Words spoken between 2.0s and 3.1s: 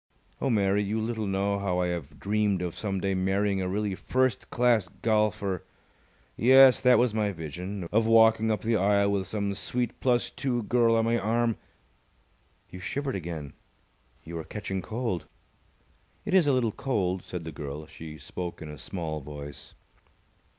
dreamed of some